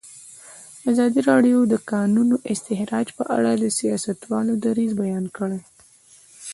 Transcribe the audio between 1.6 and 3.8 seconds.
د د کانونو استخراج په اړه د